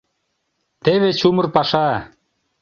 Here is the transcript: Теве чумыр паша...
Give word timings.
Теве 0.83 1.09
чумыр 1.19 1.47
паша... 1.55 1.87